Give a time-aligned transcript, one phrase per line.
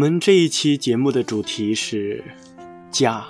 [0.00, 2.24] 我们这一期节目的主题是
[2.90, 3.22] 家。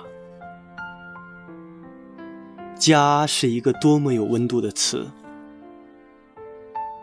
[2.77, 5.05] 家是一个多么有温度的词，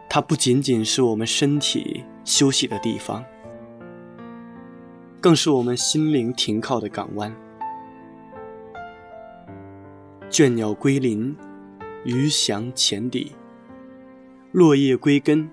[0.08, 3.22] 它不仅仅是我们身体休息的地方，
[5.20, 7.36] 更是我们心灵停靠的港湾。
[10.30, 11.36] 倦鸟归林，
[12.06, 13.32] 鱼翔浅底，
[14.50, 15.50] 落叶归根，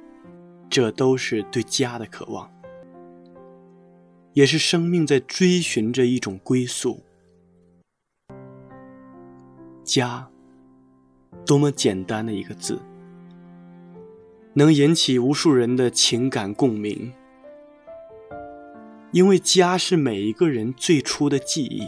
[0.70, 2.55] 这都是对家的渴望。
[4.36, 7.02] 也是生命在追寻着一种归宿。
[9.82, 10.30] 家，
[11.46, 12.78] 多么简单的一个字，
[14.54, 17.14] 能引起无数人的情感共鸣。
[19.12, 21.88] 因为家是每一个人最初的记忆，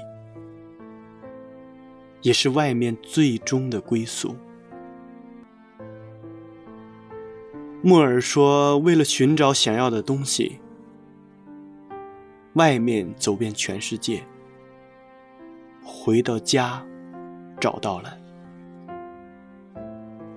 [2.22, 4.38] 也是外面最终的归宿。
[7.82, 10.60] 莫尔说：“为了寻找想要的东西。”
[12.58, 14.24] 外面走遍全世界，
[15.84, 16.84] 回到家，
[17.60, 18.18] 找到了。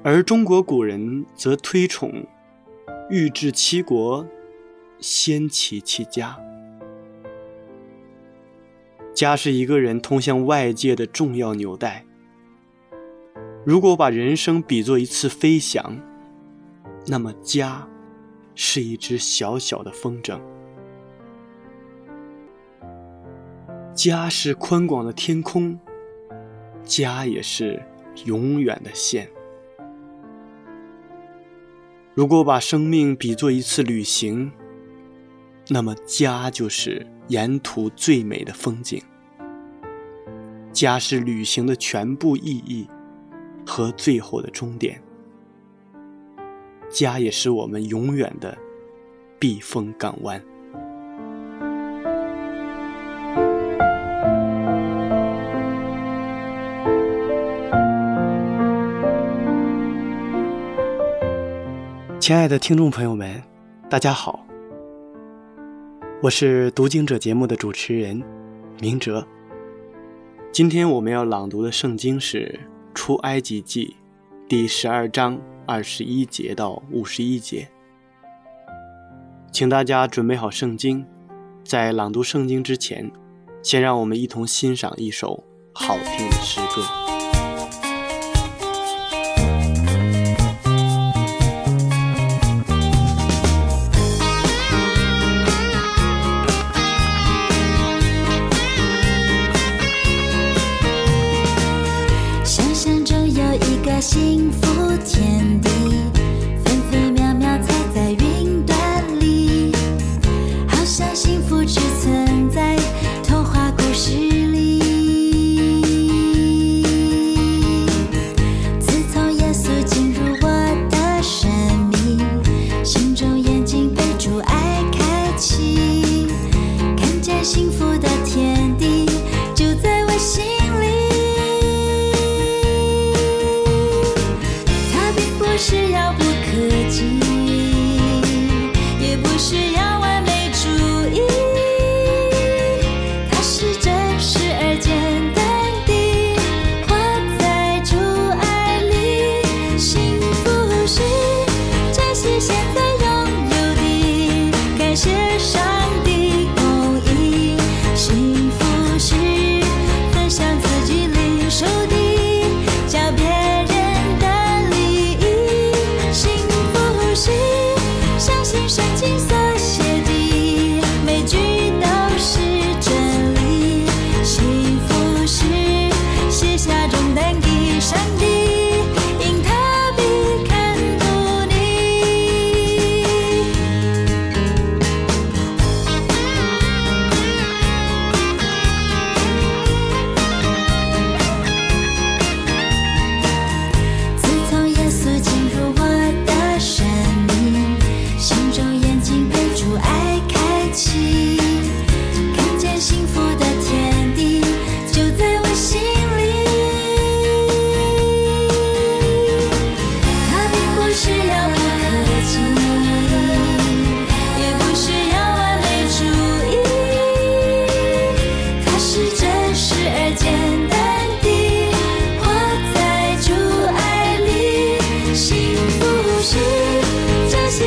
[0.05, 2.27] 而中国古人则推崇
[3.09, 4.27] “欲治其国，
[4.99, 6.39] 先齐其家”。
[9.17, 12.05] 家是一个人通向外界的重要纽带。
[13.65, 15.99] 如果把人生比作一次飞翔，
[17.07, 17.89] 那么家
[18.55, 20.39] 是一只小小的风筝。
[24.03, 25.79] 家是宽广的天空，
[26.87, 27.83] 家也是
[28.25, 29.29] 永远的线。
[32.15, 34.51] 如果把生命比作一次旅行，
[35.69, 39.03] 那么家就是沿途最美的风景。
[40.73, 42.89] 家是旅行的全部意义
[43.67, 44.99] 和最后的终点。
[46.89, 48.57] 家也是我们永远的
[49.39, 50.43] 避风港湾。
[62.21, 63.43] 亲爱的听众朋友们，
[63.89, 64.45] 大家好，
[66.23, 68.23] 我是读经者节目的主持人
[68.79, 69.27] 明哲。
[70.53, 72.61] 今天我们要朗读的圣经是
[72.95, 73.97] 《出埃及记》
[74.47, 77.67] 第十二章二十一节到五十一节，
[79.51, 81.07] 请大家准备好圣经。
[81.65, 83.11] 在朗读圣经之前，
[83.63, 85.43] 先让我们一同欣赏一首
[85.73, 87.20] 好听的诗歌。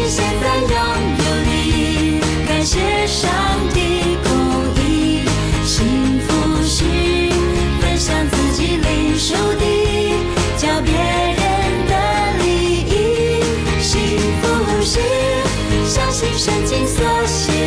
[0.07, 3.31] 现在拥有你，感谢上
[3.73, 4.29] 帝供
[4.83, 5.25] 应，
[5.65, 6.27] 幸福
[6.63, 6.83] 是
[7.81, 9.63] 分享自己领受的，
[10.57, 11.41] 教别人
[11.87, 11.93] 的
[12.43, 12.45] 利
[12.81, 12.91] 益，
[13.81, 13.91] 幸
[14.41, 14.43] 福
[14.83, 14.99] 是
[15.87, 17.62] 相信圣经所写。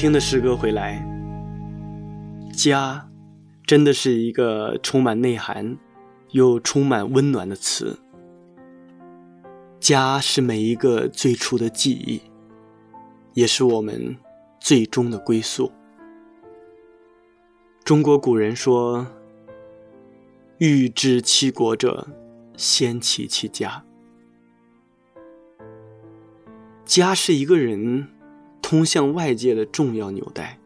[0.00, 1.06] 听的诗歌回来，
[2.54, 3.06] 家
[3.66, 5.76] 真的是一个充满内涵
[6.30, 7.98] 又充满温暖的词。
[9.78, 12.22] 家是每一个最初的记忆，
[13.34, 14.16] 也是我们
[14.58, 15.70] 最终的归宿。
[17.84, 19.06] 中国古人说
[20.56, 22.08] ：“欲知其国者，
[22.56, 23.84] 先齐其家。”
[26.86, 28.08] 家是一个人
[28.70, 30.56] 通向外界的重要纽带。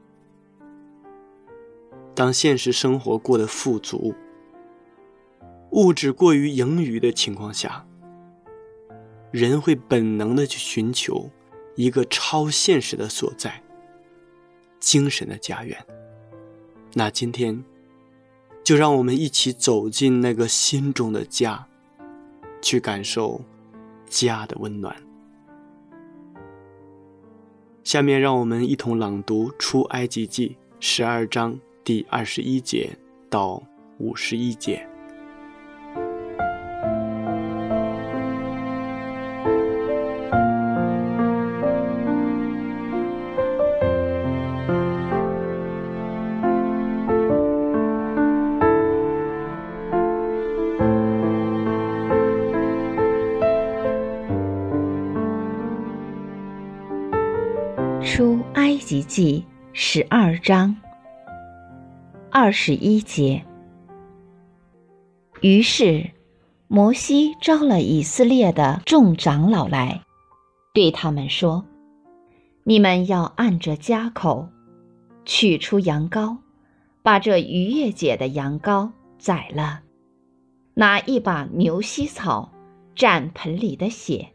[2.15, 4.15] 当现实生活过得富足，
[5.71, 7.87] 物质过于盈余的情况下，
[9.31, 11.31] 人会本能的去寻求
[11.77, 13.63] 一个超现实的所在——
[14.79, 15.83] 精神的家园。
[16.93, 17.65] 那今天，
[18.63, 21.67] 就让我们一起走进那个心中的家，
[22.61, 23.41] 去感受
[24.07, 24.95] 家的温暖。
[27.85, 30.49] 下面让我们一同朗读《出埃及记》
[30.81, 32.91] 十二章第二十一节
[33.29, 33.63] 到
[33.99, 34.94] 五十一节。
[62.37, 63.45] 二十一节。
[65.41, 66.11] 于是，
[66.67, 70.03] 摩西招了以色列的众长老来，
[70.73, 71.65] 对他们说
[72.67, 74.49] ：“你们要按着家口，
[75.25, 76.39] 取出羊羔，
[77.05, 79.83] 把这逾越节的羊羔宰了，
[80.75, 82.51] 拿一把牛膝草
[82.97, 84.31] 蘸盆里的血，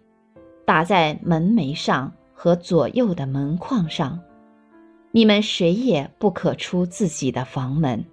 [0.65, 4.17] 打在门楣上。”和左右的门框上，
[5.11, 8.05] 你们谁也不可出自己的房门，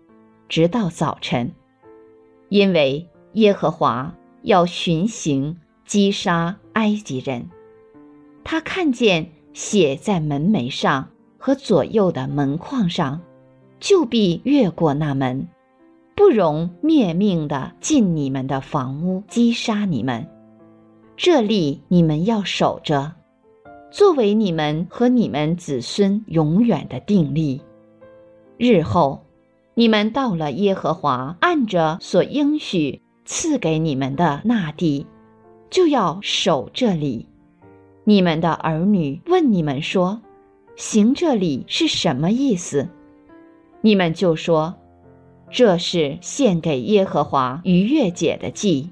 [0.49, 1.53] 直到早晨，
[2.49, 7.51] 因为耶和华要巡行击杀埃及人。
[8.43, 13.21] 他看见血在门楣上和左右的门框上，
[13.79, 15.49] 就必越过那门，
[16.15, 20.27] 不容灭命的进你们的房屋击杀你们。
[21.15, 23.13] 这例你们要守着。
[23.97, 27.63] 作为你们和你们子孙永远的定力，
[28.59, 29.25] 日后
[29.73, 35.07] 你们到了耶和华按着所应许赐给你们的那地，
[35.71, 37.27] 就要守这里。
[38.05, 40.21] 你们的儿女问你们说
[40.77, 42.91] ：“行这里是什么意思？”
[43.81, 44.75] 你们就说
[45.51, 48.91] ：“这是献给耶和华逾越节的祭。”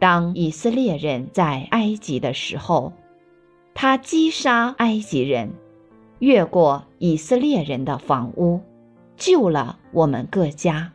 [0.00, 2.90] 当以色列人在埃及的时候。
[3.74, 5.52] 他击杀埃及人，
[6.18, 8.60] 越过以色列人的房屋，
[9.16, 10.92] 救了我们各家。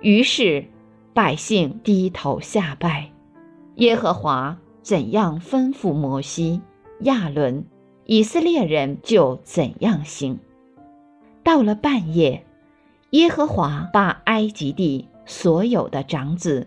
[0.00, 0.64] 于是
[1.12, 3.12] 百姓低头下拜，
[3.76, 6.62] 耶和华怎样吩咐摩西、
[7.00, 7.64] 亚伦，
[8.06, 10.38] 以色列人就怎样行。
[11.44, 12.46] 到了半夜，
[13.10, 16.66] 耶和华把埃及地所有的长子，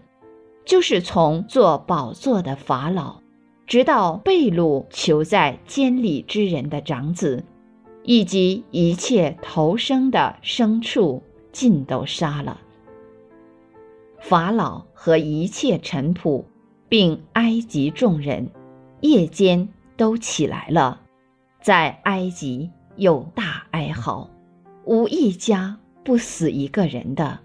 [0.64, 3.23] 就是从做宝座的法老。
[3.66, 7.44] 直到被掳囚在监里之人的长子，
[8.04, 12.60] 以及一切投生的牲畜，尽都杀了。
[14.20, 16.44] 法老和一切臣仆，
[16.88, 18.50] 并埃及众人，
[19.02, 19.68] 夜间
[19.98, 21.02] 都起来了，
[21.62, 24.30] 在埃及有大哀嚎，
[24.86, 27.40] 无一家不死一个人的。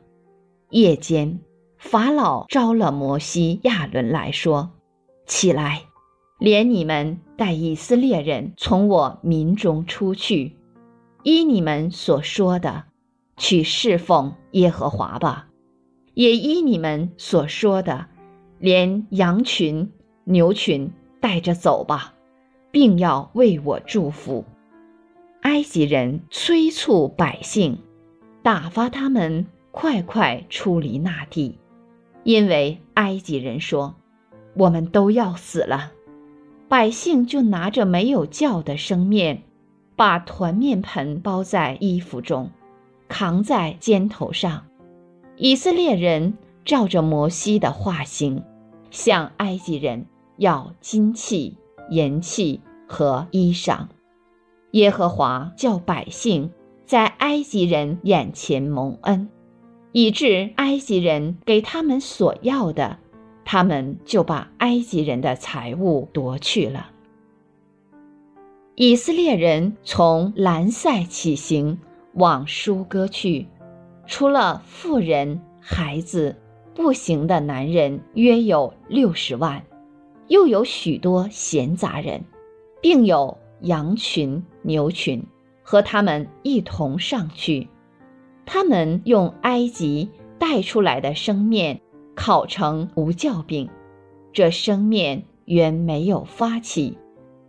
[0.70, 1.40] 夜间，
[1.78, 4.70] 法老招了摩西、亚伦来说
[5.26, 5.82] ：“起来，
[6.38, 10.56] 连你们带以色列人从我民中出去，
[11.24, 12.84] 依你们所说的，
[13.36, 15.48] 去侍奉耶和华吧。
[16.14, 18.06] 也依你们所说的，
[18.58, 19.90] 连羊群、
[20.24, 20.90] 牛群
[21.20, 22.14] 带着走吧，
[22.70, 24.44] 并要为我祝福。”
[25.42, 27.78] 埃及人催促百姓，
[28.42, 31.58] 打发他们快快出离那地，
[32.22, 33.96] 因为埃及人说
[34.54, 35.94] ：“我们都要死了。”
[36.68, 39.42] 百姓就拿着没有叫的生面，
[39.96, 42.50] 把团面盆包在衣服中，
[43.08, 44.64] 扛在肩头上。
[45.36, 48.42] 以色列人照着摩西的画行，
[48.90, 50.04] 向埃及人
[50.36, 51.56] 要金器、
[51.88, 53.86] 银器和衣裳。
[54.72, 56.50] 耶和华叫百姓
[56.84, 59.30] 在埃及人眼前蒙恩，
[59.92, 62.98] 以致埃及人给他们所要的，
[63.50, 66.90] 他们就把埃及人的财物夺去了。
[68.74, 71.78] 以色列人从兰塞起行，
[72.12, 73.46] 往舒歌去，
[74.06, 76.36] 除了妇人、孩子、
[76.74, 79.64] 步行的男人，约有六十万，
[80.26, 82.22] 又有许多闲杂人，
[82.82, 83.38] 并有。
[83.62, 85.20] 羊群、牛群
[85.64, 87.66] 和他们一同上去，
[88.46, 91.80] 他们用埃及带出来的生面
[92.18, 93.70] 烤成无酵饼，
[94.32, 96.98] 这生面原没有发起，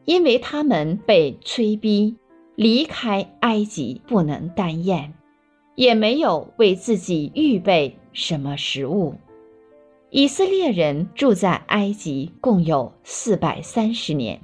[0.05, 2.15] 因为他们被催逼
[2.55, 5.11] 离开埃及，不能单咽，
[5.73, 9.15] 也没有为自己预备什么食物。
[10.11, 14.39] 以色列人住在埃及共有四百三十年，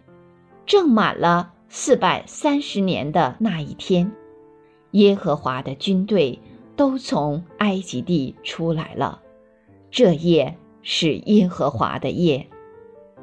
[0.66, 1.54] 正满了。
[1.68, 4.12] 四百三十年的那一天，
[4.92, 6.40] 耶和华的军队
[6.76, 9.22] 都从埃及地出来了。
[9.96, 12.48] 这夜是耶和华的夜，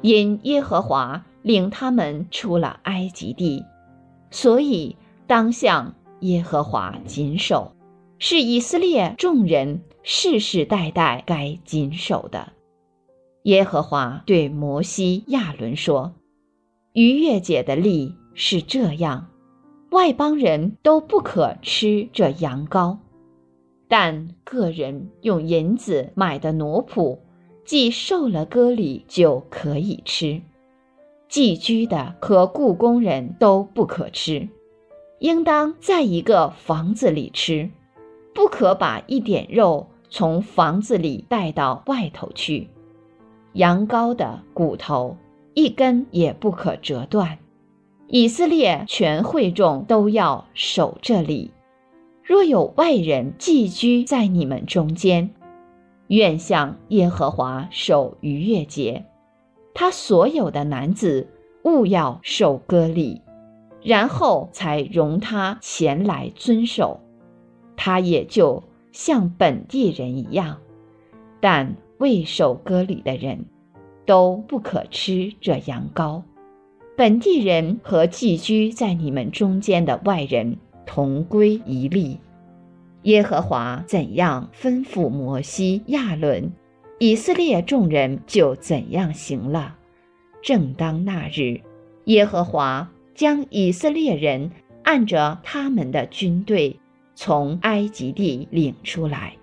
[0.01, 3.63] 因耶和华领他们出了埃及地，
[4.31, 7.75] 所以当向耶和华谨守，
[8.17, 12.53] 是以色列众人世世代代该谨守的。
[13.43, 16.15] 耶和华对摩西、亚伦说
[16.93, 19.27] ：“逾越节的例。”是这样，
[19.91, 22.97] 外邦人都不可吃这羊羔，
[23.95, 27.19] 但个人用银子买的奴仆，
[27.63, 30.41] 既受了割礼，就可以吃。
[31.29, 34.49] 寄居的和雇工人都不可吃，
[35.19, 37.69] 应当在一个房子里吃，
[38.33, 42.69] 不可把一点肉从房子里带到外头去。
[43.51, 45.15] 羊羔的骨头
[45.53, 47.37] 一根也不可折断。
[48.07, 51.52] 以色列全会众都要守这里。
[52.23, 55.29] 若有外人寄居在你们中间，
[56.07, 59.03] 愿向耶和华守逾越节。
[59.73, 61.27] 他所有的男子
[61.63, 63.21] 务要受割礼，
[63.81, 67.01] 然后才容他前来遵守。
[67.75, 68.63] 他也就
[68.93, 70.59] 像本地人一样，
[71.41, 73.43] 但未受割礼的人，
[74.05, 76.21] 都不可吃这羊羔。
[76.95, 82.19] 本地人和寄居在你们中间的外人同归一例。
[83.03, 86.51] 耶和华怎样吩咐摩西、亚伦，
[86.99, 89.75] 以色列众人就怎样行了。
[90.41, 91.59] 正当那日，
[92.05, 94.51] 耶和华将以色列人
[94.83, 96.79] 按着他们的军队
[97.15, 99.35] 从埃及地领出来。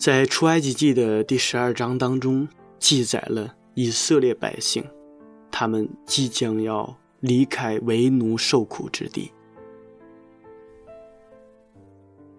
[0.00, 4.82] 在出埃及记的第十二章当中，记载了以色列百姓，
[5.50, 9.30] 他们即将要离开为奴受苦之地。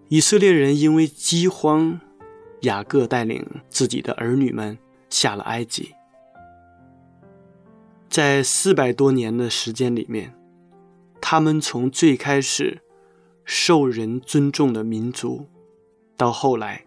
[0.08, 2.00] 以色列人因为饥荒，
[2.62, 4.76] 雅各带领自己的儿女们
[5.08, 5.94] 下了埃及。
[8.08, 10.34] 在四百多年的时间里面，
[11.20, 12.82] 他们从最开始
[13.44, 15.46] 受人尊重的民族，
[16.16, 16.84] 到后来。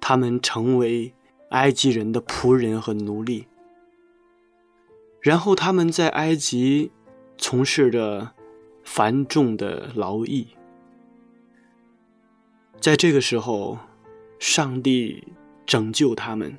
[0.00, 1.12] 他们成为
[1.50, 3.46] 埃及人的仆人和奴隶，
[5.20, 6.90] 然后他们在埃及
[7.36, 8.32] 从事着
[8.84, 10.48] 繁重的劳役。
[12.80, 13.78] 在这个时候，
[14.38, 15.24] 上帝
[15.66, 16.56] 拯救他们，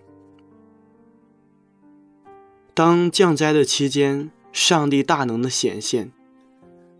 [2.73, 6.11] 当降灾的期间，上帝大能的显现，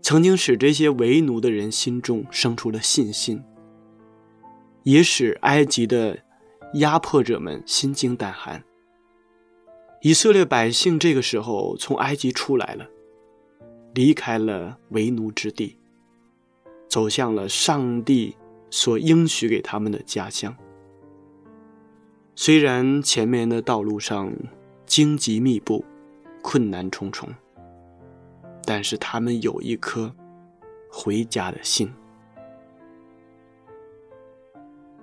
[0.00, 3.42] 曾经使这些为奴的人心中生出了信心，
[4.84, 6.20] 也使埃及的
[6.74, 8.62] 压迫者们心惊胆寒。
[10.02, 12.88] 以色列百姓这个时候从埃及出来了，
[13.94, 15.76] 离开了为奴之地，
[16.88, 18.36] 走向了上帝
[18.70, 20.56] 所应许给他们的家乡。
[22.34, 24.32] 虽然前面的道路上
[24.86, 25.84] 荆棘密布，
[26.40, 27.28] 困难重重，
[28.64, 30.10] 但是他们有一颗
[30.90, 31.92] 回家的心。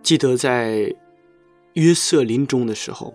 [0.02, 0.96] 记得在
[1.78, 3.13] 约瑟临终的时候。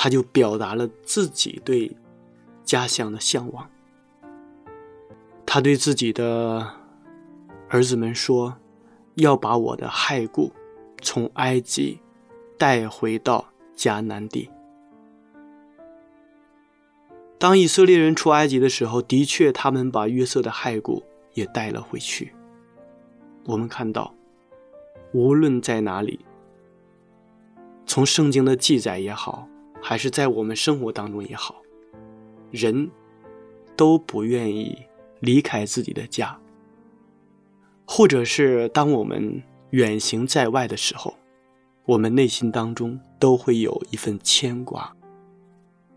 [0.00, 1.90] 他就表达了自己对
[2.62, 3.68] 家乡的向往。
[5.44, 6.64] 他对自己的
[7.68, 8.56] 儿子们说
[9.16, 10.52] ：“要把我的骸骨
[11.02, 11.98] 从埃及
[12.56, 13.44] 带回到
[13.76, 14.48] 迦南地。”
[17.36, 21.02] 当以色列人出埃及的时候，的确，他们把约瑟的骸骨
[21.34, 22.32] 也带了回去。
[23.46, 24.14] 我们看到，
[25.12, 26.20] 无论在哪里，
[27.88, 29.48] 从圣经的记载也好。
[29.80, 31.62] 还是在我们生活当中也好，
[32.50, 32.90] 人
[33.76, 34.76] 都不愿意
[35.20, 36.36] 离开自己的家，
[37.86, 41.14] 或者是当我们远行在外的时候，
[41.86, 44.94] 我们内心当中都会有一份牵挂，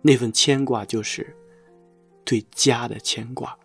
[0.03, 1.35] 那份牵挂就是
[2.23, 3.57] 对家的牵挂。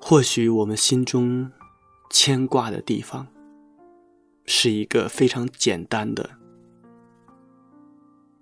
[0.00, 1.52] 或许我们心中
[2.08, 3.26] 牵挂的地方，
[4.46, 6.30] 是一个非常简单的。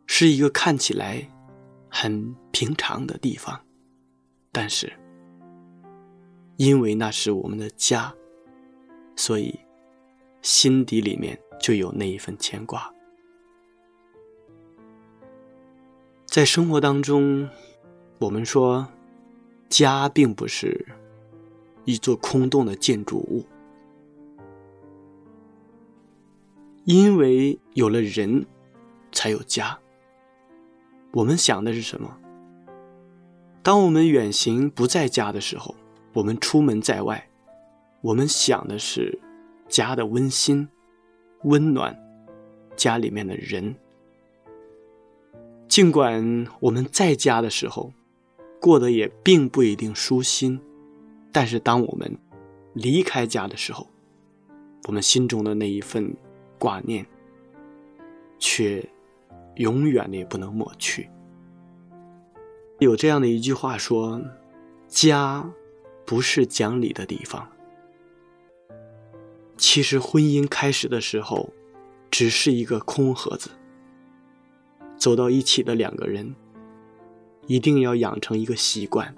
[0.06, 1.30] 是一个看起来
[1.88, 3.64] 很平常的地方，
[4.52, 4.92] 但是
[6.56, 8.12] 因为那是我们的家，
[9.14, 9.58] 所以
[10.42, 12.92] 心底里面就有那一份牵挂。
[16.26, 17.48] 在生活当中，
[18.18, 18.86] 我们说
[19.68, 20.86] 家并不是
[21.84, 23.46] 一座空洞的建筑物，
[26.90, 28.44] 因为有了人，
[29.12, 29.78] 才有家。
[31.12, 32.18] 我们想的是什么？
[33.62, 35.72] 当我们远行不在家的时候，
[36.12, 37.30] 我们出门在外，
[38.00, 39.16] 我们想的是
[39.68, 40.68] 家的温馨、
[41.44, 41.96] 温暖，
[42.74, 43.76] 家里面的人。
[45.68, 47.92] 尽管我们在家的时候
[48.60, 50.60] 过得也并不一定舒心，
[51.30, 52.18] 但是当我们
[52.74, 53.86] 离开家的时候，
[54.88, 56.12] 我们心中的那一份
[56.60, 57.04] 挂念，
[58.38, 58.88] 却。
[59.56, 61.10] 永远的也不能抹去。
[62.78, 64.22] 有这样的一句话说
[64.88, 65.44] ：“家
[66.06, 67.46] 不是讲理的地方。”
[69.58, 71.50] 其实婚姻开始的时候，
[72.10, 73.50] 只是一个空盒子。
[74.96, 76.34] 走到一起的两个人，
[77.46, 79.14] 一定要养成一个习惯：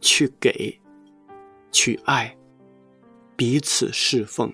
[0.00, 0.78] 去给，
[1.72, 2.36] 去爱，
[3.34, 4.52] 彼此侍奉，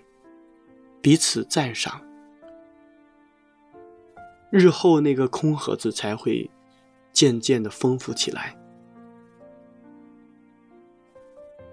[1.06, 2.02] 彼此赞赏。
[4.50, 6.50] 日后那个空盒子才会
[7.12, 8.58] 渐渐的丰富起来。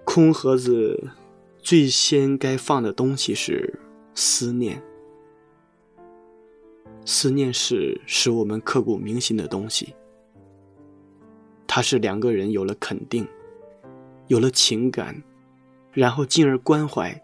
[0.04, 1.10] 空盒子
[1.58, 3.80] 最先该放的东西是
[4.14, 4.80] 思念，
[7.04, 9.96] 思念是使我们刻骨铭心的东西。
[11.66, 13.26] 它是两个人有了肯定，
[14.28, 15.20] 有了情感，
[15.90, 17.20] 然后进而关怀，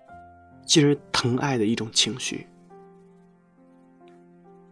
[0.71, 2.47] 进而疼爱的一种情绪。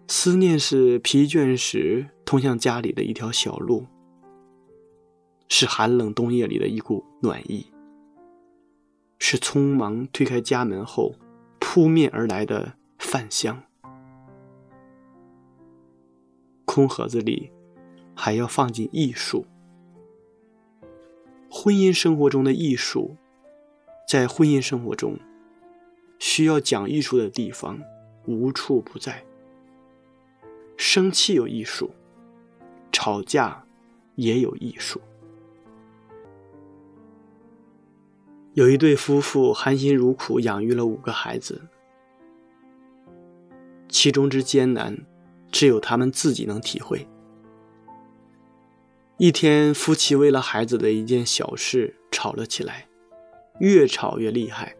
[0.06, 3.84] 思念是疲倦时通向家里的一条小路，
[5.48, 7.66] 是寒冷冬夜里的一股暖意，
[9.18, 11.16] 是匆忙推开家门后
[11.58, 13.60] 扑面而来的饭香。
[16.64, 17.50] 空盒子里
[18.14, 19.44] 还要放进艺术，
[21.50, 23.16] 婚姻生活中的艺术，
[24.06, 25.18] 在婚姻生活中
[26.18, 27.80] 需要讲艺术的地方
[28.26, 29.24] 无处不在。
[30.76, 31.90] 生气有艺术，
[32.92, 33.64] 吵架
[34.14, 35.00] 也有艺术。
[38.54, 41.60] 有一对夫妇含辛茹苦养育了五个孩子，
[43.88, 44.96] 其中之艰难，
[45.52, 47.06] 只有他们自己能体会。
[49.16, 52.88] 一天，夫妻为了孩子的一件小事吵了起来，
[53.58, 54.76] 越吵越厉害，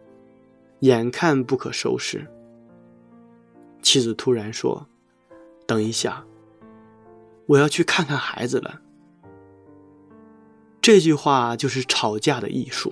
[0.79, 2.25] 眼看不可收拾。
[3.81, 4.85] 妻子突然说。
[5.67, 6.25] 等一下，
[7.45, 8.81] 我要去看看孩子了。
[10.81, 12.91] 这句话就是吵架的艺术。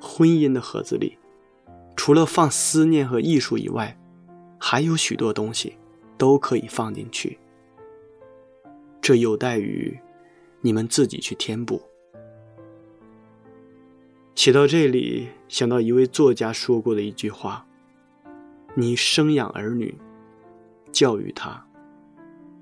[0.00, 1.16] 婚姻的盒子里，
[1.94, 3.96] 除了放思念和艺术以外，
[4.58, 5.78] 还有许多东西
[6.18, 7.38] 都可以放进去，
[9.00, 9.96] 这有待于
[10.62, 11.80] 你们自己去填补。
[14.34, 17.64] 写到这里，想到一位作家说过的一句话
[18.74, 19.94] ：“你生养儿女，
[20.92, 21.64] 教育他，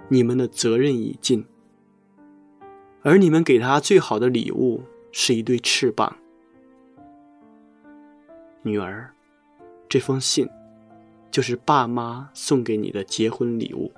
[0.09, 1.45] 你们的责任已尽，
[3.03, 6.19] 而你们给他最好的礼物是一对翅膀。”
[8.63, 9.11] 女儿，
[9.89, 10.49] 这封信
[11.31, 13.91] 就是爸妈送给你的结婚礼物。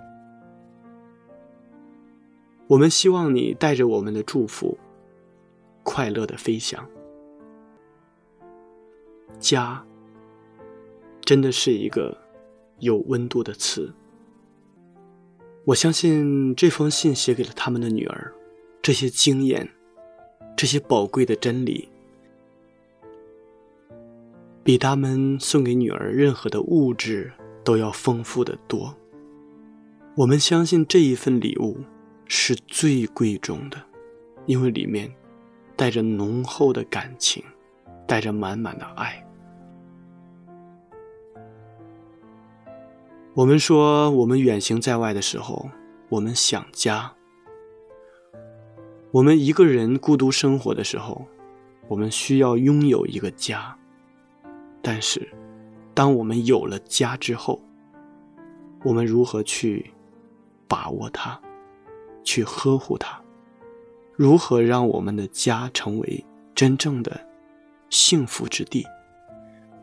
[2.68, 4.78] 我们希望你带着我们的祝福，
[5.82, 6.88] 快乐的飞翔。
[9.38, 9.84] 家，
[11.22, 12.16] 真的是一个
[12.78, 13.92] 有温度的词。
[15.64, 18.32] 我相信这封信写给了他们的女儿，
[18.82, 19.68] 这些经验，
[20.56, 21.88] 这些宝贵的真理，
[24.62, 27.32] 比他们送给女儿任何的物质
[27.64, 28.94] 都要丰富的多。
[30.16, 31.78] 我们相信这一份礼物
[32.26, 33.82] 是最贵重的，
[34.46, 35.10] 因为里面
[35.74, 37.42] 带着浓厚的感情，
[38.06, 39.20] 带着满满的爱。
[43.34, 45.68] 我们说，我们远行在外的时候，
[46.08, 47.10] 我们想家；
[49.10, 51.26] 我们一个人孤独生活的时候，
[51.88, 53.76] 我们需要拥有一个家。
[54.80, 55.28] 但是，
[55.94, 57.60] 当我们有了家之后，
[58.84, 59.90] 我们如何去
[60.68, 61.40] 把握它，
[62.22, 63.18] 去呵护它？
[64.14, 67.18] 如何让我们的家成为真正的
[67.94, 68.84] 幸福之地，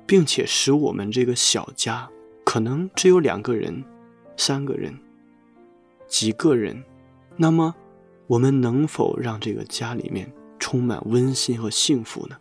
[0.06, 2.10] 并且使我们这个小家？
[2.44, 3.86] 可能只有两个人、
[4.36, 4.94] 三个人、
[6.10, 6.84] 几个人，
[7.38, 7.74] 那么
[8.28, 12.36] 我们能否让这个家里面充满温馨和幸福呢？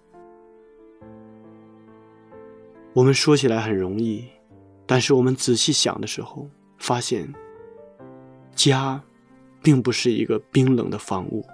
[2.92, 4.24] 我们说起来很容易，
[4.87, 7.33] 但是我们仔细想的时候，发现
[8.56, 9.00] 家
[9.62, 11.46] 并不是一个冰冷的房屋，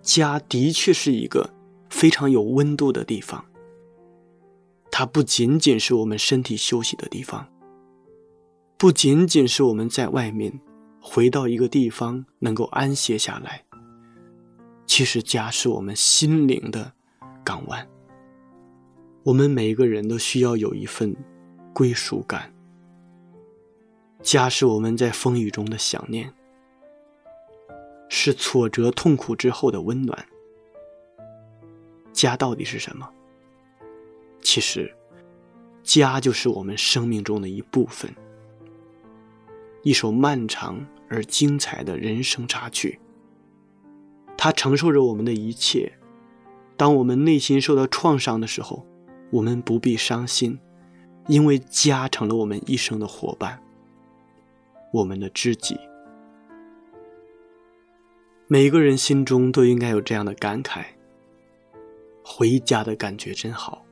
[0.00, 1.50] 家的确是一个
[1.96, 3.42] 非常有温度的地方。
[4.90, 7.48] 它不仅仅是我们身体休息的地方，
[8.76, 10.60] 不仅仅是我们在外面
[11.00, 13.64] 回到一个地方能够安歇下来。
[14.84, 16.92] 其实家是我们心灵的
[17.42, 17.88] 港湾。
[19.22, 21.16] 我们每一个人都需要有一份
[21.72, 22.52] 归属感。
[24.20, 26.30] 家是我们在风雨中的想念，
[28.10, 30.26] 是挫折痛苦之后的温暖。
[32.16, 33.06] 家到底是什么？
[34.40, 34.90] 其实，
[35.82, 38.10] 家就是我们生命中的一部分，
[39.82, 42.98] 一首漫长而精彩的人生插曲。
[44.34, 45.92] 它承受着我们的一切。
[46.78, 48.86] 当我们内心受到创伤的时候，
[49.30, 50.58] 我们不必伤心，
[51.28, 53.62] 因为家成了我们一生的伙伴，
[54.90, 55.78] 我们的知己。
[58.46, 60.84] 每个人心中都应该有这样的感慨：
[62.28, 63.86] 回家的感觉真好。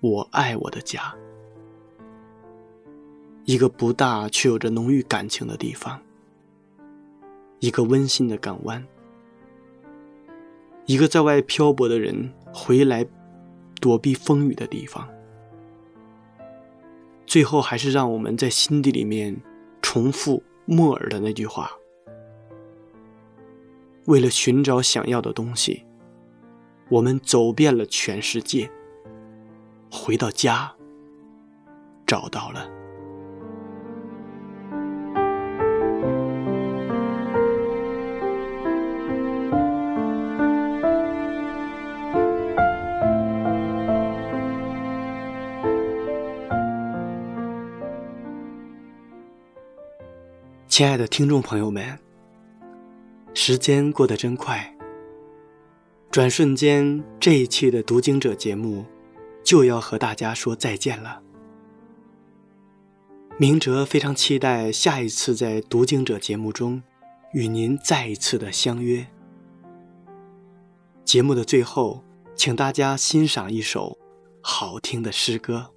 [0.00, 1.14] 我爱我的家，
[3.44, 6.00] 一个不大却有着浓郁感情的地方，
[7.60, 8.82] 一个温馨的港湾，
[10.86, 13.06] 一个在外漂泊的人回来
[13.78, 15.06] 躲避风雨的地方。
[17.26, 19.36] 最后，还是让我们在心底里面
[19.82, 21.70] 重复莫尔的那句话：
[24.06, 25.84] 为了寻找想要的东西，
[26.88, 28.70] 我们走遍了全世界。
[29.90, 30.72] 回到家，
[32.06, 32.68] 找到了。
[50.68, 51.98] 亲爱的听众朋友们，
[53.34, 54.72] 时间过得真快，
[56.18, 58.84] 转瞬间这一期的读经者节目。
[59.44, 61.22] 就要和大家说再见了。
[63.38, 66.82] 明哲非常期待下一次在读经者节目中
[67.32, 69.06] 与您再一次的相约。
[71.04, 72.02] 节目的最后，
[72.34, 73.96] 请大家欣赏一首
[74.42, 75.70] 好听的诗歌。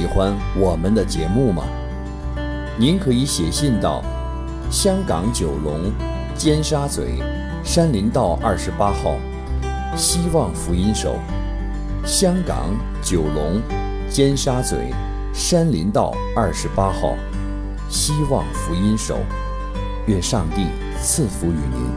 [0.00, 1.62] 喜欢我们的节目吗？
[2.78, 4.02] 您可以写信到
[4.70, 5.92] 香港九龙
[6.34, 7.22] 尖沙咀
[7.62, 9.18] 山林道二十八号，
[9.94, 11.16] 希望福音手。
[12.02, 12.70] 香港
[13.02, 13.60] 九龙
[14.08, 14.74] 尖沙咀
[15.34, 17.14] 山林道二十八号，
[17.90, 19.18] 希望福音手。
[20.06, 21.89] 愿上帝赐福于您。